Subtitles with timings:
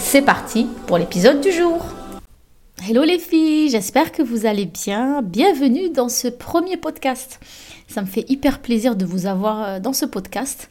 [0.00, 1.84] C'est parti pour l'épisode du jour.
[2.88, 5.22] Hello les filles, j'espère que vous allez bien.
[5.22, 7.38] Bienvenue dans ce premier podcast.
[7.86, 10.68] Ça me fait hyper plaisir de vous avoir euh, dans ce podcast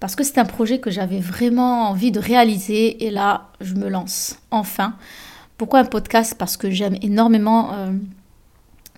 [0.00, 3.88] parce que c'est un projet que j'avais vraiment envie de réaliser et là, je me
[3.88, 4.94] lance enfin.
[5.56, 6.34] Pourquoi un podcast?
[6.36, 7.92] Parce que j'aime énormément euh,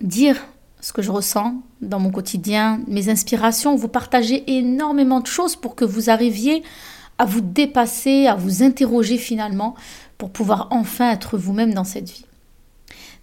[0.01, 0.43] dire
[0.81, 5.75] ce que je ressens dans mon quotidien, mes inspirations, vous partager énormément de choses pour
[5.75, 6.63] que vous arriviez
[7.17, 9.75] à vous dépasser, à vous interroger finalement
[10.17, 12.25] pour pouvoir enfin être vous-même dans cette vie.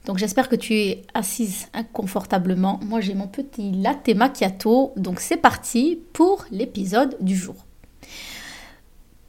[0.05, 2.78] Donc j'espère que tu es assise inconfortablement.
[2.84, 7.56] Moi j'ai mon petit latte macchiato, donc c'est parti pour l'épisode du jour.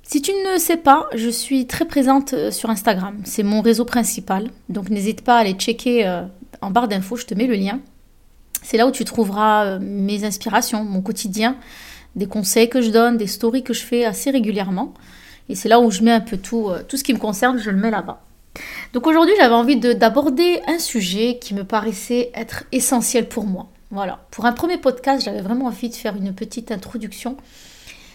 [0.03, 3.21] Si tu ne sais pas, je suis très présente euh, sur Instagram.
[3.25, 4.51] C'est mon réseau principal.
[4.69, 6.21] Donc n'hésite pas à aller checker euh,
[6.61, 7.79] en barre d'infos, je te mets le lien.
[8.61, 11.57] C'est là où tu trouveras euh, mes inspirations, mon quotidien,
[12.15, 14.93] des conseils que je donne, des stories que je fais assez régulièrement.
[15.49, 17.57] Et c'est là où je mets un peu tout, euh, tout ce qui me concerne,
[17.59, 18.21] je le mets là-bas.
[18.93, 23.67] Donc aujourd'hui, j'avais envie d'aborder un sujet qui me paraissait être essentiel pour moi.
[23.91, 24.25] Voilà.
[24.31, 27.37] Pour un premier podcast, j'avais vraiment envie de faire une petite introduction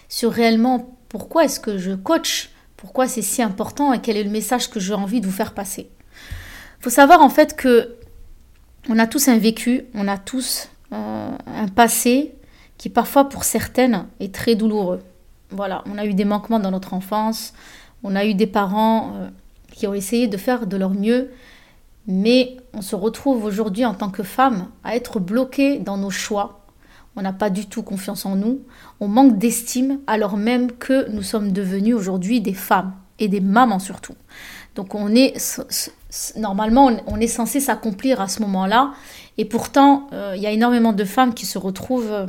[0.09, 4.31] sur réellement pourquoi est-ce que je coach, pourquoi c'est si important et quel est le
[4.31, 5.91] message que j'ai envie de vous faire passer.
[6.79, 7.97] Il faut savoir en fait que
[8.89, 12.35] on a tous un vécu, on a tous euh, un passé
[12.81, 15.01] qui parfois pour certaines est très douloureux.
[15.51, 17.53] Voilà, on a eu des manquements dans notre enfance,
[18.03, 19.29] on a eu des parents euh,
[19.71, 21.31] qui ont essayé de faire de leur mieux,
[22.07, 26.65] mais on se retrouve aujourd'hui en tant que femme à être bloqué dans nos choix.
[27.17, 28.61] On n'a pas du tout confiance en nous,
[28.99, 33.79] on manque d'estime alors même que nous sommes devenus aujourd'hui des femmes et des mamans
[33.79, 34.15] surtout.
[34.75, 35.35] Donc on est
[36.39, 38.95] normalement on est censé s'accomplir à ce moment-là
[39.37, 42.27] et pourtant euh, il y a énormément de femmes qui se retrouvent euh,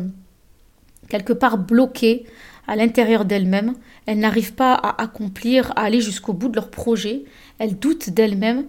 [1.12, 2.26] quelque part bloquées
[2.68, 3.74] à l'intérieur d'elles-mêmes.
[4.06, 7.26] Elles n'arrivent pas à accomplir, à aller jusqu'au bout de leur projet.
[7.60, 8.66] Elles doutent d'elles-mêmes.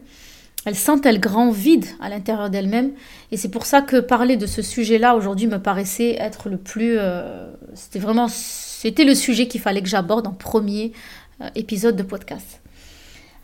[0.64, 2.92] Elles sentent un grand vide à l'intérieur d'elles-mêmes.
[3.31, 6.97] Et c'est pour ça que parler de ce sujet-là aujourd'hui me paraissait être le plus...
[6.98, 8.26] Euh, c'était vraiment...
[8.28, 10.92] C'était le sujet qu'il fallait que j'aborde en premier
[11.41, 12.60] euh, épisode de podcast.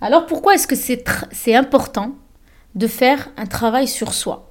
[0.01, 2.17] Alors pourquoi est-ce que c'est important
[2.75, 4.48] de faire un travail sur soi?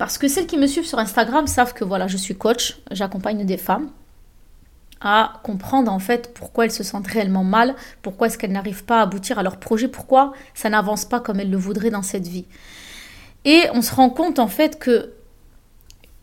[0.00, 3.44] Parce que celles qui me suivent sur Instagram savent que voilà, je suis coach, j'accompagne
[3.44, 3.90] des femmes
[5.02, 9.00] à comprendre en fait pourquoi elles se sentent réellement mal, pourquoi est-ce qu'elles n'arrivent pas
[9.00, 12.26] à aboutir à leur projet, pourquoi ça n'avance pas comme elles le voudraient dans cette
[12.26, 12.46] vie.
[13.44, 15.12] Et on se rend compte en fait que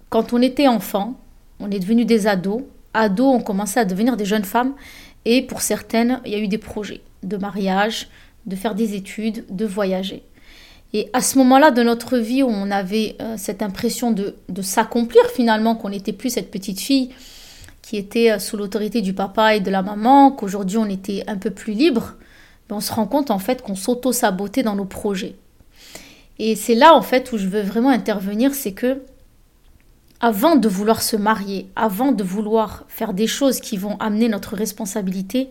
[0.09, 1.13] quand on était enfant,
[1.59, 2.63] on est devenu des ados,
[2.95, 4.73] ados ont commencé à devenir des jeunes femmes
[5.23, 8.09] et pour certaines, il y a eu des projets de mariage,
[8.47, 10.23] de faire des études, de voyager.
[10.93, 15.23] Et à ce moment-là de notre vie où on avait euh, cette impression de, s'accomplir
[15.33, 17.09] finalement, qu'on n'était plus cette petite fille
[17.81, 21.37] qui était euh, sous l'autorité du papa et de la maman, qu'aujourd'hui on était un
[21.37, 22.13] peu plus libre,
[22.69, 25.35] ben, on se rend compte en fait qu'on s'auto-sabotait dans nos projets.
[26.39, 29.01] Et c'est là en fait où je veux vraiment intervenir, c'est que
[30.19, 34.55] avant de vouloir se marier, avant de vouloir faire des choses qui vont amener notre
[34.55, 35.49] responsabilité,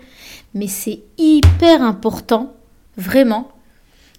[0.55, 2.53] mais c'est hyper important,
[2.97, 3.53] vraiment,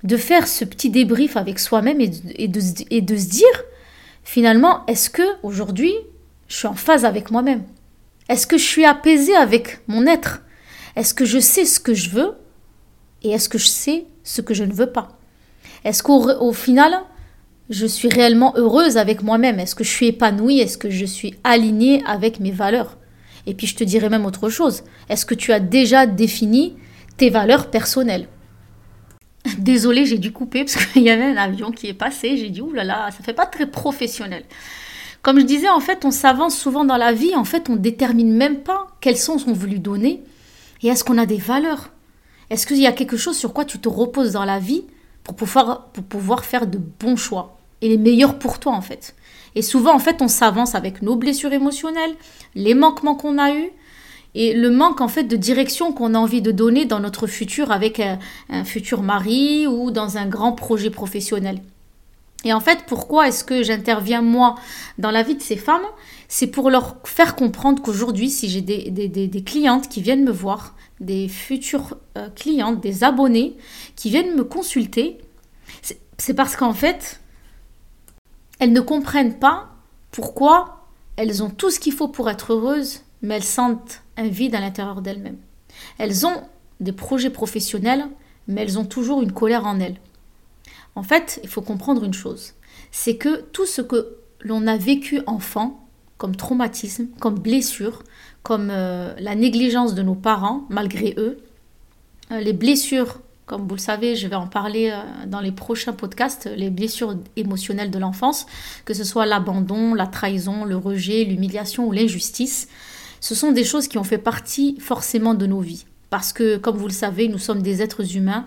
[0.03, 3.63] de faire ce petit débrief avec soi-même et, de, se dire,
[4.23, 5.93] finalement, est-ce que aujourd'hui,
[6.47, 7.63] je suis en phase avec moi-même?
[8.29, 10.41] Est-ce que je suis apaisée avec mon être?
[10.95, 12.33] Est-ce que je sais ce que je veux
[13.23, 15.17] Et est-ce que je sais ce que je ne veux pas?
[15.83, 16.93] Est-ce qu'au final,
[17.69, 19.59] je suis réellement heureuse avec moi-même?
[19.59, 20.59] Est-ce que je suis épanouie?
[20.59, 22.97] Est-ce que je suis alignée avec mes valeurs?
[23.45, 24.83] Et puis je te dirais même autre chose.
[25.09, 26.75] Est-ce que tu as déjà défini
[27.15, 28.27] tes valeurs personnelles?
[29.57, 32.37] Désolée, j'ai dû couper parce qu'il y avait un avion qui est passé.
[32.37, 34.43] J'ai dit, oulala, là là, ça fait pas très professionnel.
[35.21, 37.35] Comme je disais, en fait, on s'avance souvent dans la vie.
[37.35, 40.23] En fait, on détermine même pas quel sens on veut lui donner.
[40.83, 41.89] Et est-ce qu'on a des valeurs
[42.49, 44.83] Est-ce qu'il y a quelque chose sur quoi tu te reposes dans la vie
[45.23, 49.15] pour pouvoir, pour pouvoir faire de bons choix et les meilleurs pour toi, en fait?
[49.55, 52.15] Et souvent, en fait, on s'avance avec nos blessures émotionnelles,
[52.53, 53.71] les manquements qu'on a eus,
[54.35, 57.71] et le manque en fait de direction qu'on a envie de donner dans notre futur
[57.71, 61.61] avec un, futur mari ou dans un grand projet professionnel.
[62.43, 64.55] Et en fait, pourquoi est-ce que j'interviens moi
[64.99, 65.81] dans la vie de ces femmes?
[66.27, 71.27] C'est pour leur faire comprendre qu'aujourd'hui, si j'ai des, clientes qui viennent me voir, des
[71.27, 73.57] futures euh, clientes, des abonnés
[73.95, 75.17] qui viennent me consulter,
[76.17, 77.21] c'est parce qu'en fait,
[78.59, 79.69] elles ne comprennent pas
[80.11, 84.55] pourquoi elles ont tout ce qu'il faut pour être heureuses, mais elles sentent un vide
[84.55, 85.37] à l'intérieur d'elles-mêmes.
[85.97, 86.43] Elles ont
[86.79, 88.07] des projets professionnels,
[88.47, 89.97] mais elles ont toujours une colère en elles.
[90.95, 92.53] En fait, il faut comprendre une chose,
[92.91, 95.85] c'est que tout ce que l'on a vécu enfant,
[96.17, 98.03] comme traumatisme, comme blessure,
[98.43, 101.37] comme euh, la négligence de nos parents, malgré eux,
[102.31, 105.93] euh, les blessures, comme vous le savez, je vais en parler euh, dans les prochains
[105.93, 108.45] podcasts, les blessures émotionnelles de l'enfance,
[108.85, 112.67] que ce soit l'abandon, la trahison, le rejet, l'humiliation ou l'injustice,
[113.19, 115.85] ce sont des choses qui ont fait partie forcément de nos vies.
[116.09, 118.45] Parce que, comme vous le savez, nous sommes des êtres humains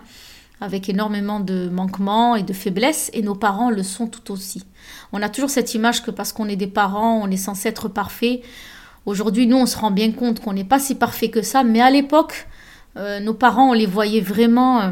[0.61, 4.63] avec énormément de manquements et de faiblesses, et nos parents le sont tout aussi.
[5.11, 7.87] On a toujours cette image que parce qu'on est des parents, on est censé être
[7.87, 8.43] parfait.
[9.07, 11.81] Aujourd'hui, nous, on se rend bien compte qu'on n'est pas si parfait que ça, mais
[11.81, 12.47] à l'époque,
[12.97, 14.91] euh, nos parents, on les voyait vraiment euh,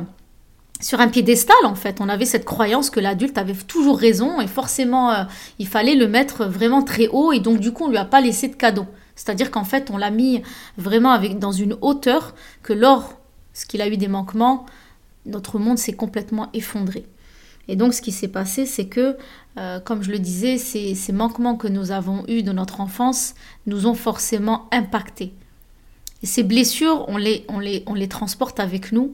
[0.81, 2.01] sur un piédestal, en fait.
[2.01, 5.23] On avait cette croyance que l'adulte avait toujours raison, et forcément, euh,
[5.59, 8.21] il fallait le mettre vraiment très haut, et donc du coup, on lui a pas
[8.21, 8.87] laissé de cadeau.
[9.19, 10.41] C'est-à-dire qu'en fait, on l'a mis
[10.77, 12.33] vraiment avec, dans une hauteur
[12.63, 14.65] que lorsqu'il a eu des manquements,
[15.25, 17.05] notre monde s'est complètement effondré.
[17.67, 19.17] Et donc, ce qui s'est passé, c'est que,
[19.57, 23.35] euh, comme je le disais, ces, manquements que nous avons eus de notre enfance
[23.67, 25.33] nous ont forcément impactés.
[26.23, 29.13] Et ces blessures, on les, transporte avec nous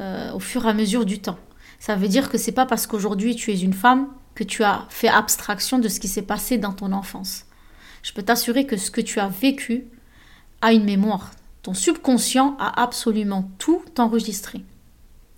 [0.00, 1.38] euh, au fur et à mesure du temps.
[1.78, 4.86] Ça veut dire que c'est pas parce qu'aujourd'hui tu es une femme que tu as
[4.88, 7.46] fait abstraction de ce qui s'est passé dans ton enfance
[8.02, 9.84] je peux t'assurer que ce que tu as vécu
[10.60, 11.30] a une mémoire.
[11.62, 14.62] Ton subconscient a absolument tout enregistré.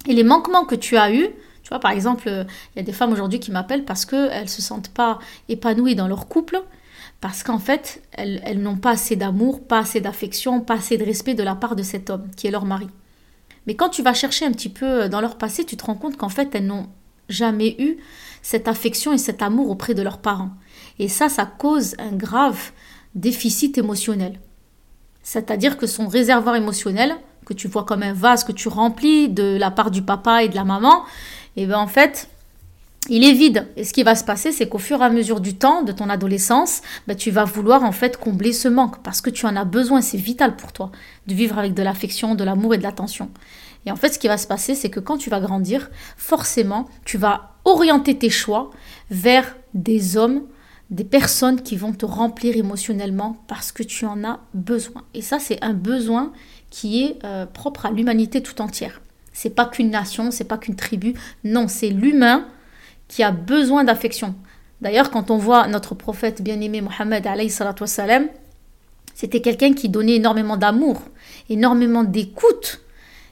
[0.06, 1.28] Et les manquements que tu as eus,
[1.62, 4.48] tu vois, par exemple, il y a des femmes aujourd'hui qui m'appellent parce qu'elles ne
[4.48, 5.18] se sentent pas
[5.48, 6.62] épanouies dans leur couple,
[7.20, 11.04] parce qu'en fait, elles, elles n'ont pas assez d'amour, pas assez d'affection, pas assez de
[11.04, 12.88] respect de la part de cet homme qui est leur mari.
[13.66, 16.16] Mais quand tu vas chercher un petit peu dans leur passé, tu te rends compte
[16.16, 16.88] qu'en fait, elles n'ont
[17.28, 17.96] jamais eu
[18.42, 20.50] cette affection et cet amour auprès de leurs parents.
[20.98, 22.72] Et ça, ça cause un grave
[23.14, 24.38] déficit émotionnel.
[25.22, 29.56] C'est-à-dire que son réservoir émotionnel, que tu vois comme un vase que tu remplis de
[29.58, 31.02] la part du papa et de la maman,
[31.56, 32.28] et eh bien en fait,
[33.08, 33.66] il est vide.
[33.76, 35.92] Et ce qui va se passer, c'est qu'au fur et à mesure du temps, de
[35.92, 39.56] ton adolescence, ben, tu vas vouloir en fait combler ce manque parce que tu en
[39.56, 40.90] as besoin, c'est vital pour toi
[41.26, 43.30] de vivre avec de l'affection, de l'amour et de l'attention.
[43.86, 46.88] Et en fait, ce qui va se passer, c'est que quand tu vas grandir, forcément,
[47.04, 48.70] tu vas orienter tes choix
[49.10, 50.42] vers des hommes
[50.90, 55.02] des personnes qui vont te remplir émotionnellement parce que tu en as besoin.
[55.14, 56.32] Et ça, c'est un besoin
[56.70, 59.00] qui est euh, propre à l'humanité tout entière.
[59.32, 61.14] C'est pas qu'une nation, c'est pas qu'une tribu.
[61.44, 62.46] Non, c'est l'humain
[63.08, 64.34] qui a besoin d'affection.
[64.80, 67.26] D'ailleurs, quand on voit notre prophète bien-aimé Mohammed
[69.14, 71.02] c'était quelqu'un qui donnait énormément d'amour,
[71.48, 72.80] énormément d'écoute.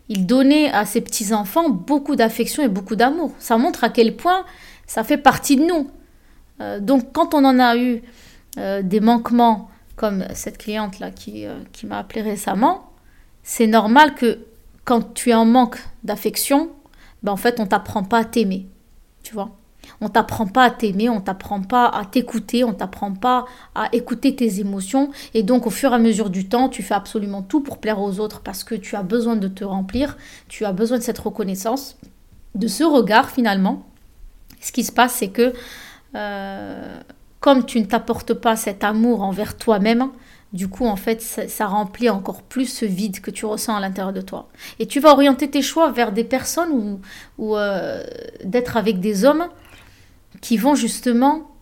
[0.08, 3.32] Il donnait à ses petits-enfants beaucoup d'affection et beaucoup d'amour.
[3.38, 4.44] Ça montre à quel point
[4.86, 5.90] ça fait partie de nous.
[6.60, 8.02] Euh, donc quand on en a eu
[8.58, 12.90] euh, des manquements, comme cette cliente-là qui, euh, qui m'a appelé récemment,
[13.42, 14.38] c'est normal que
[14.84, 16.70] quand tu es en manque d'affection,
[17.22, 18.66] ben en fait, on t'apprend pas à t'aimer.
[19.22, 19.50] Tu vois
[20.00, 23.44] On t'apprend pas à t'aimer, on t'apprend pas à t'écouter, on t'apprend pas
[23.74, 25.10] à écouter tes émotions.
[25.34, 28.00] Et donc, au fur et à mesure du temps, tu fais absolument tout pour plaire
[28.00, 30.16] aux autres parce que tu as besoin de te remplir,
[30.48, 31.98] tu as besoin de cette reconnaissance,
[32.54, 33.84] de ce regard finalement.
[34.62, 35.52] Ce qui se passe, c'est que
[36.12, 40.10] comme tu ne t'apportes pas cet amour envers toi-même,
[40.52, 44.12] du coup, en fait, ça, remplit encore plus ce vide que tu ressens à l'intérieur
[44.12, 44.48] de toi.
[44.80, 47.00] Et tu vas orienter tes choix vers des personnes
[47.38, 48.02] ou, euh,
[48.44, 49.46] d'être avec des hommes
[50.40, 51.52] qui vont justement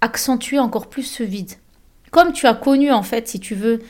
[0.00, 1.52] accentuer encore plus ce vide.
[2.10, 3.82] Comme tu as connu, en fait, si tu veux,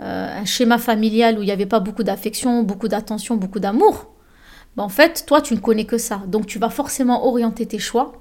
[0.00, 4.12] euh, un schéma familial où il n'y avait pas beaucoup d'affection, beaucoup d'attention, beaucoup d'amour,
[4.76, 6.22] ben, en fait, toi, tu ne connais que ça.
[6.28, 8.12] Donc, tu vas forcément orienter tes choix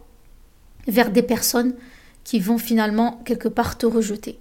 [0.88, 1.74] vers des personnes
[2.24, 4.40] qui vont finalement quelque part te rejeter.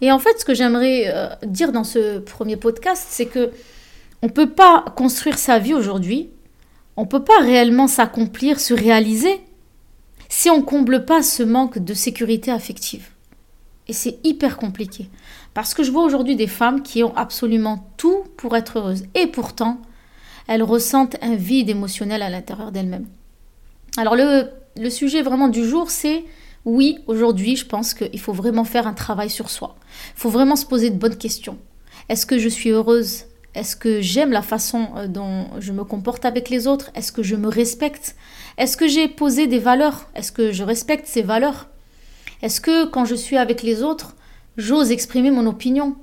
[0.00, 3.50] Et en fait, ce que j'aimerais euh, dire dans ce premier podcast, c'est que
[4.22, 6.30] on peut pas construire sa vie aujourd'hui,
[6.96, 9.40] on peut pas réellement s'accomplir, se réaliser
[10.28, 13.08] si on comble pas ce manque de sécurité affective.
[13.88, 15.08] Et c'est hyper compliqué
[15.54, 19.26] parce que je vois aujourd'hui des femmes qui ont absolument tout pour être heureuses et
[19.26, 19.80] pourtant
[20.46, 23.08] elles ressentent un vide émotionnel à l'intérieur d'elles-mêmes.
[23.96, 26.24] Alors le le sujet vraiment du jour, c'est
[26.64, 29.76] Oui, aujourd'hui, je pense qu'il faut vraiment faire un travail sur soi.
[30.16, 31.58] Il faut vraiment se poser de bonnes questions.
[32.08, 33.24] Est-ce que je suis heureuse?
[33.54, 36.90] Est-ce que j'aime la façon euh, dont je me comporte avec les autres?
[36.94, 38.14] Est-ce que je me respecte?
[38.58, 40.08] Est-ce que j'ai posé des valeurs?
[40.14, 41.68] Est-ce que je respecte ces valeurs?
[42.42, 44.14] Est-ce que quand je suis avec les autres,
[44.56, 45.96] j'ose exprimer mon opinion?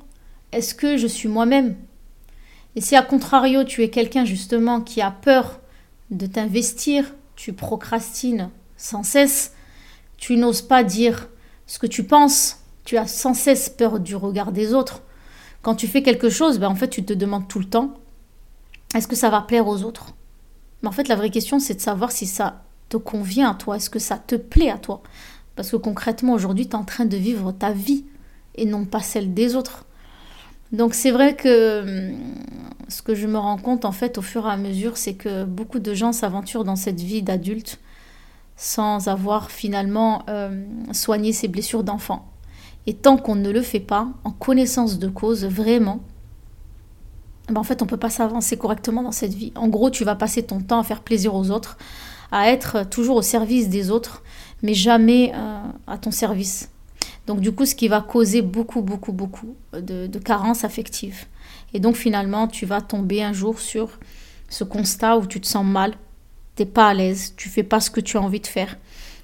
[0.51, 1.75] Est-ce que je suis moi-même?
[2.75, 5.59] Et si à contrario, tu es quelqu'un justement qui a peur
[6.11, 9.53] de t'investir, tu procrastines sans cesse,
[10.17, 11.29] tu n'oses pas dire
[11.67, 12.57] ce que tu penses.
[12.83, 15.01] Tu as sans cesse peur du regard des autres.
[15.61, 17.95] Quand tu fais quelque chose, ben en fait, tu te demandes tout le temps
[18.95, 20.13] est-ce que ça va plaire aux autres?
[20.81, 23.75] Mais en fait, la vraie question, c'est de savoir si ça te convient à toi.
[23.75, 25.01] Est-ce que ça te plaît à toi?
[25.55, 28.05] Parce que concrètement, aujourd'hui, tu es en train de vivre ta vie
[28.55, 29.85] et non pas celle des autres.
[30.71, 32.17] Donc c'est vrai que hum,
[32.87, 35.43] ce que je me rends compte en fait au fur et à mesure, c'est que
[35.43, 37.79] beaucoup de gens s'aventurent dans cette vie d'adulte
[38.57, 42.25] sans avoir finalement euh, soigné ses blessures d'enfant.
[42.87, 45.99] Et tant qu'on ne le fait pas, en connaissance de cause, vraiment,
[47.49, 49.53] ben en fait, on ne peut pas s'avancer correctement dans cette vie.
[49.55, 51.77] En gros, tu vas passer ton temps à faire plaisir aux autres,
[52.31, 54.23] à être toujours au service des autres,
[54.63, 56.71] mais jamais euh, à ton service.
[57.27, 61.25] Donc du coup, ce qui va causer beaucoup, beaucoup, beaucoup de, de carences affectives.
[61.73, 63.99] Et donc finalement, tu vas tomber un jour sur
[64.49, 65.93] ce constat où tu te sens mal,
[66.55, 68.77] t'es pas à l'aise, tu fais pas ce que tu as envie de faire.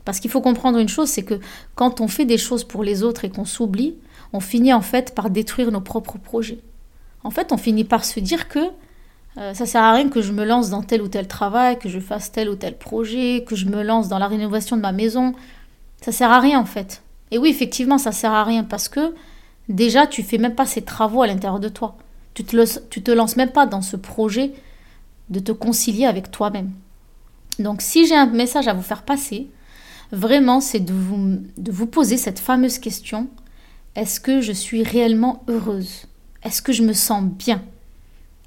[0.06, 1.40] Parce qu'il faut comprendre une chose, c'est que
[1.76, 3.96] quand on fait des choses pour les autres et qu'on s'oublie,
[4.34, 6.60] on finit en fait par détruire nos propres projets.
[7.24, 8.60] En fait, on finit par se dire que
[9.38, 11.90] euh, ça sert à rien que je me lance dans tel ou tel travail, que
[11.90, 14.92] je fasse tel ou tel projet, que je me lance dans la rénovation de ma
[14.92, 15.34] maison.
[16.02, 17.02] Ça sert à rien en fait.
[17.32, 19.16] Et oui, effectivement, ça sert à rien parce que
[19.70, 21.98] déjà, tu fais même pas ces travaux à l'intérieur de toi.
[22.34, 24.54] Tu te, te lances même pas dans ce projet
[25.30, 26.72] de te concilier avec toi-même.
[27.60, 29.50] Donc si j'ai un message à vous faire passer,
[30.12, 33.28] vraiment c'est de vous, de vous poser cette fameuse question,
[33.96, 36.06] est-ce que je suis réellement heureuse?
[36.44, 37.63] Est-ce que je me sens bien?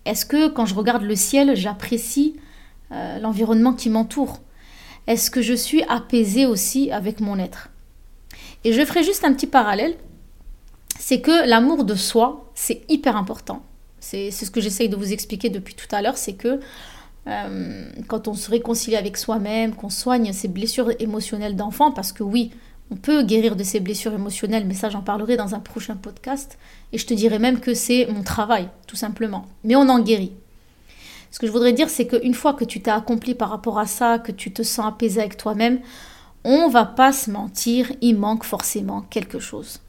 [0.04, 2.36] Est-ce que quand je regarde le ciel, j'apprécie
[2.92, 4.40] euh, l'environnement qui m'entoure?
[5.06, 7.70] Est-ce que je suis apaisée aussi avec mon être?
[8.64, 9.96] Et je ferai juste un petit parallèle,
[10.98, 13.62] c'est que l'amour de soi, c'est hyper important.
[14.08, 16.60] C'est ce que j'essaye de vous expliquer depuis tout à l'heure, c'est que
[17.26, 22.22] euh, quand on se réconcilie avec soi-même, qu'on soigne ses blessures émotionnelles d'enfant, parce que
[22.22, 22.52] oui,
[22.92, 26.56] on peut guérir de ses blessures émotionnelles, mais ça j'en parlerai dans un prochain podcast,
[26.92, 29.46] et je te dirai même que c'est mon travail, tout simplement.
[29.64, 30.32] Mais on en guérit.
[31.32, 33.86] Ce que je voudrais dire, c'est qu'une fois que tu t'es accompli par rapport à
[33.86, 35.80] ça, que tu te sens apaisé avec toi-même,
[36.44, 39.80] on va pas se mentir, il manque forcément quelque chose.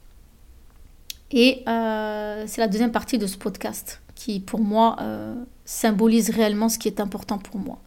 [1.30, 6.68] Et euh, c'est la deuxième partie de ce podcast qui, pour moi, euh, symbolise réellement
[6.68, 7.78] ce qui est important pour moi.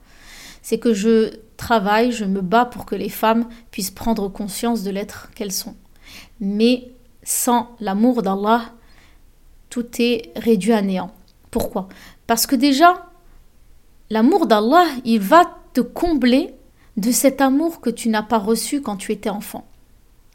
[0.62, 4.92] C'est que je travaille, je me bats pour que les femmes puissent prendre conscience de
[4.92, 5.76] l'être qu'elles sont.
[6.40, 8.62] Mais sans l'amour d'Allah,
[9.70, 11.12] tout est réduit à néant.
[11.52, 11.90] Pourquoi?
[12.28, 13.10] Parce que déjà,
[14.10, 16.56] l'amour d'Allah, il va te combler
[16.96, 19.68] de cet amour que tu n'as pas reçu quand tu étais enfant.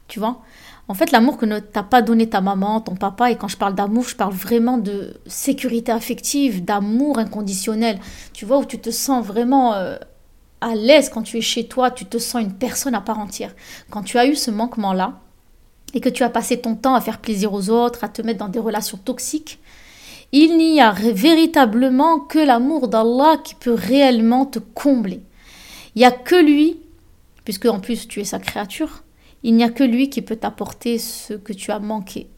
[0.08, 0.42] Tu vois?
[0.88, 3.56] En fait, l'amour que ne t'a pas donné ta maman, ton papa, et quand je
[3.56, 7.98] parle d'amour, je parle vraiment de sécurité affective, d'amour inconditionnel.
[8.32, 9.96] Tu vois, où tu te sens vraiment euh,
[10.60, 13.54] à l'aise quand tu es chez toi, tu te sens une personne à part entière.
[13.90, 15.14] Quand tu as eu ce manquement-là,
[15.94, 18.38] et que tu as passé ton temps à faire plaisir aux autres, à te mettre
[18.38, 19.58] dans des relations toxiques,
[20.32, 25.20] il n'y a véritablement que l'amour d'Allah qui peut réellement te combler.
[25.94, 26.80] Il n'y a que lui,
[27.44, 29.04] puisque en plus tu es sa créature,
[29.46, 32.28] il n'y a que lui qui peut t'apporter ce que tu as manqué.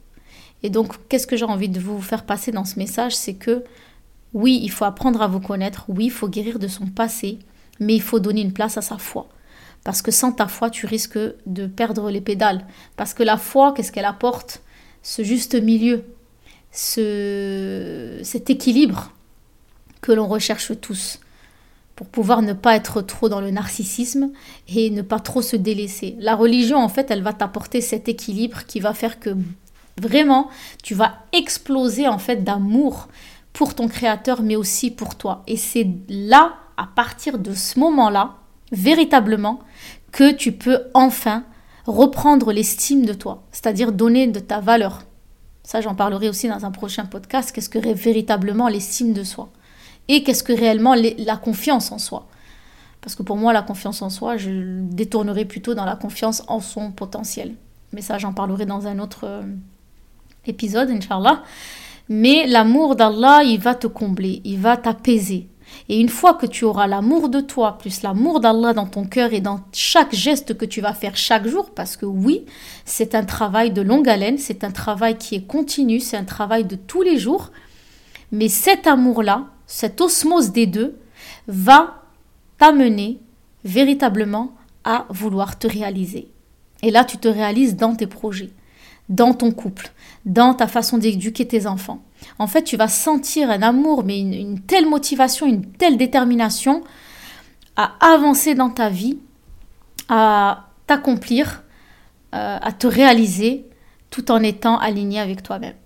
[0.63, 3.17] Et donc, qu'est-ce que j'ai envie de vous faire passer dans ce message?
[3.17, 3.65] C'est que
[4.35, 7.39] oui, il faut apprendre à vous connaître, oui, il faut guérir de son passé,
[7.81, 9.27] mais il faut donner une place à sa foi.
[9.85, 12.67] Parce que sans ta foi, tu risques de perdre les pédales.
[12.97, 14.61] Parce que la foi, qu'est-ce qu'elle apporte?
[15.03, 16.05] Ce juste milieu,
[16.73, 19.15] ce, cet équilibre
[20.03, 21.21] que l'on recherche tous
[21.99, 24.31] pour pouvoir ne pas être trop dans le narcissisme
[24.69, 26.15] et ne pas trop se délaisser.
[26.21, 29.31] La religion, en fait, elle va t'apporter cet équilibre qui va faire que
[30.01, 30.49] vraiment,
[30.85, 33.09] tu vas exploser en fait d'amour
[33.53, 35.43] pour ton créateur, mais aussi pour toi.
[35.49, 38.37] Et c'est là, à partir de ce moment-là,
[38.71, 39.59] véritablement,
[40.13, 41.43] que tu peux enfin
[41.85, 45.03] reprendre l'estime de toi, c'est-à-dire donner de ta valeur.
[45.65, 47.51] Ça, j'en parlerai aussi dans un prochain podcast.
[47.51, 49.49] Qu'est-ce que véritablement l'estime de soi?
[50.09, 52.27] Et qu'est-ce que réellement la confiance en soi?
[53.01, 54.51] Parce que pour moi, la confiance en soi, je
[54.83, 57.55] détournerai plutôt dans la confiance en son potentiel.
[57.93, 59.43] Mais ça, j'en parlerai dans un autre euh,
[60.47, 61.43] épisode, Inch'Allah.
[62.09, 65.49] Mais l'amour d'Allah, il va te combler, il va t'apaiser.
[65.89, 69.33] Et une fois que tu auras l'amour de toi, plus l'amour d'Allah dans ton cœur
[69.33, 72.47] et dans chaque geste que tu vas faire chaque jour, parce que oui,
[72.85, 76.65] c'est un travail de longue haleine, c'est un travail qui est continu, c'est un travail
[76.65, 77.51] de tous les jours,
[78.33, 80.99] mais cet amour-là, cette osmose des deux,
[81.47, 82.03] va
[82.59, 83.21] t'amener
[83.65, 86.29] véritablement à vouloir te réaliser.
[86.83, 88.51] Et là, tu te réalises dans tes projets,
[89.09, 89.93] dans ton couple,
[90.25, 92.03] dans ta façon d'éduquer tes enfants.
[92.39, 96.83] En fait, tu vas sentir un amour, mais une, telle motivation, une telle détermination
[97.77, 99.19] à avancer dans ta vie,
[100.09, 101.63] à t'accomplir,
[102.35, 103.67] euh, à te réaliser,
[104.11, 105.77] tout en étant aligné avec toi-même.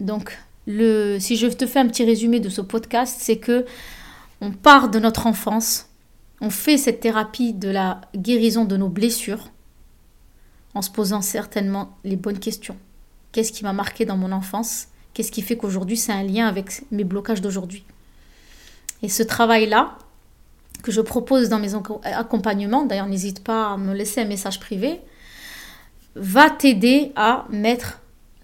[0.00, 0.36] Donc,
[0.66, 3.64] le, si je te fais un petit résumé de ce podcast, c'est que
[4.40, 5.88] on part de notre enfance,
[6.40, 9.50] on fait cette thérapie de la guérison de nos blessures
[10.74, 12.76] en se posant certainement les bonnes questions.
[13.32, 14.88] Qu'est-ce qui m'a marqué dans mon enfance?
[15.14, 17.84] Qu'est-ce qui fait qu'aujourd'hui c'est un lien avec mes blocages d'aujourd'hui?
[19.02, 19.96] Et ce travail-là,
[20.82, 21.72] que je propose dans mes
[22.04, 25.00] accompagnements, d'ailleurs n'hésite pas à me laisser un message privé,
[26.14, 28.00] va t'aider à mettre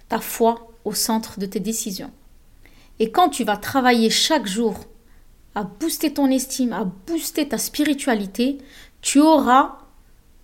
[0.08, 2.10] ta foi au centre de tes décisions.
[2.98, 4.80] Et quand tu vas travailler chaque jour
[5.54, 8.58] à booster ton estime, à booster ta spiritualité,
[9.00, 9.78] tu auras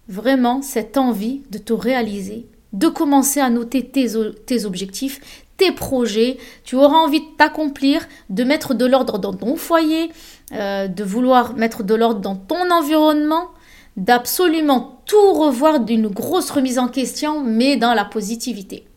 [0.08, 4.08] vraiment cette envie de te réaliser, de commencer à noter tes,
[4.46, 5.20] tes objectifs,
[5.56, 10.10] tes projets, tu auras envie de t'accomplir, de mettre de l'ordre dans ton foyer,
[10.52, 13.48] euh, de vouloir mettre de l'ordre dans ton environnement,
[13.96, 18.87] d'absolument tout revoir d'une grosse remise en question, mais dans la positivité.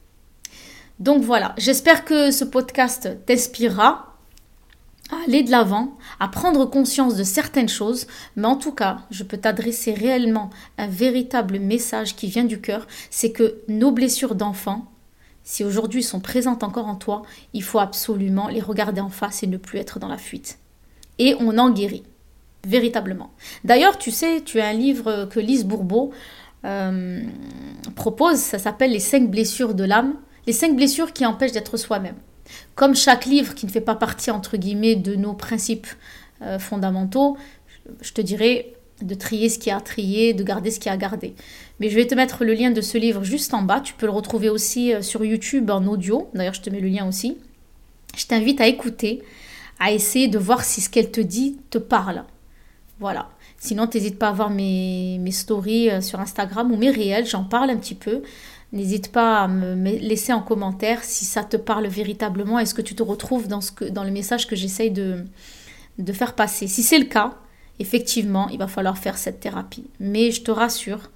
[1.01, 4.17] Donc voilà, j'espère que ce podcast t'inspirera
[5.09, 8.05] à aller de l'avant, à prendre conscience de certaines choses,
[8.35, 12.85] mais en tout cas, je peux t'adresser réellement un véritable message qui vient du cœur,
[13.09, 14.85] c'est que nos blessures d'enfants,
[15.43, 17.23] si aujourd'hui sont présentes encore en toi,
[17.55, 20.59] il faut absolument les regarder en face et ne plus être dans la fuite.
[21.17, 22.03] Et on en guérit,
[22.63, 23.31] véritablement.
[23.63, 26.11] D'ailleurs, tu sais, tu as un livre que Lise Bourbeau
[26.63, 27.23] euh,
[27.95, 30.13] propose, ça s'appelle Les cinq blessures de l'âme,
[30.47, 32.15] les cinq blessures qui empêchent d'être soi-même.
[32.75, 35.87] Comme chaque livre qui ne fait pas partie, entre guillemets, de nos principes
[36.41, 37.37] euh, fondamentaux,
[38.01, 40.93] je te dirais de trier ce qui a à trier, de garder ce qui a
[40.93, 41.33] à garder.
[41.79, 43.81] Mais je vais te mettre le lien de ce livre juste en bas.
[43.81, 46.29] Tu peux le retrouver aussi euh, sur YouTube en audio.
[46.33, 47.37] D'ailleurs, je te mets le lien aussi.
[48.15, 49.23] Je t'invite à écouter,
[49.79, 52.23] à essayer de voir si ce qu'elle te dit te parle.
[52.99, 53.29] Voilà.
[53.57, 57.25] Sinon, n'hésite pas à voir mes, stories euh, sur Instagram ou mes réels.
[57.25, 58.21] J'en parle un petit peu.
[58.71, 62.57] N'hésite pas à me laisser en commentaire si ça te parle véritablement.
[62.57, 65.25] Est-ce que tu te retrouves dans, ce dans le message que j'essaye de,
[65.97, 67.33] de faire passer Si c'est le cas,
[67.79, 69.89] effectivement, il va falloir faire cette thérapie.
[69.99, 71.09] Mais je te rassure,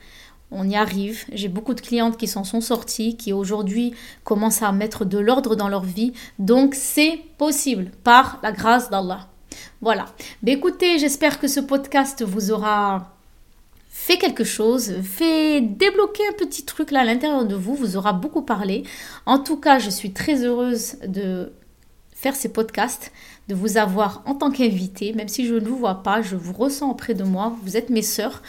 [0.52, 1.24] on y arrive.
[1.32, 3.94] J'ai beaucoup de clientes qui s'en sont sorties, qui aujourd'hui
[4.26, 6.12] commencent à mettre de l'ordre dans leur vie.
[6.40, 9.28] Donc c'est possible par la grâce d'Allah.
[9.82, 10.06] Voilà.
[10.44, 13.15] Ben, écoutez, j'espère que ce podcast vous aura
[13.98, 18.12] fait quelque chose, fait débloquer un petit truc là à l'intérieur de vous, vous aura
[18.12, 18.84] beaucoup parlé.
[19.26, 21.54] En tout cas, je suis très heureuse de
[22.14, 23.14] faire ces podcasts,
[23.48, 26.52] de vous avoir en tant qu'invité, même si je ne vous vois pas, je vous
[26.52, 28.44] ressens auprès de moi, vous êtes mes sœurs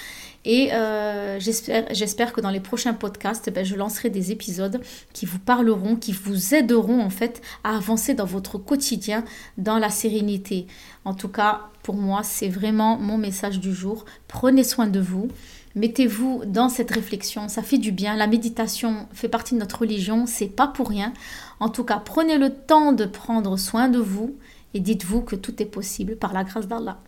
[0.46, 4.80] et euh, j'espère que dans les prochains podcasts, ben, je lancerai des épisodes
[5.12, 9.24] qui vous parleront, qui vous aideront en fait à avancer dans votre quotidien,
[9.58, 10.68] dans la sérénité.
[11.04, 14.04] En tout cas, pour moi, c'est vraiment mon message du jour.
[14.28, 15.26] Prenez soin de vous.
[15.74, 18.14] Mettez-vous dans cette réflexion, ça fait du bien.
[18.14, 21.12] La méditation fait partie de notre religion, c'est pas pour rien.
[21.58, 24.36] En tout cas, prenez le temps de prendre soin de vous
[24.74, 27.00] et dites-vous que tout est possible par la grâce d'Allah.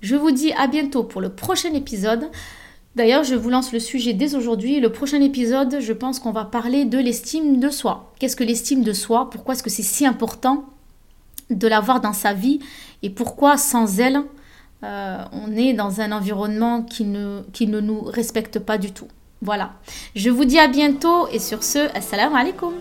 [0.00, 2.30] Je vous dis à bientôt pour le prochain épisode.
[2.98, 4.80] D'ailleurs, je vous lance le sujet dès aujourd'hui.
[4.80, 8.12] Le prochain épisode, je pense qu'on va parler de l'estime de soi.
[8.18, 9.30] Qu'est-ce que l'estime de soi?
[9.30, 10.64] Pourquoi est-ce que c'est si important
[11.48, 12.58] de l'avoir dans sa vie?
[13.04, 14.22] Et pourquoi sans elle,
[14.82, 19.06] euh, on est dans un environnement qui ne, qui ne nous respecte pas du tout?
[19.42, 19.74] Voilà.
[20.16, 22.72] Je vous dis à bientôt et sur ce, assalamu alaikum